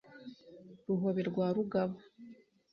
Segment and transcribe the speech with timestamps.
[0.87, 1.97] ruhobe rwa rugaba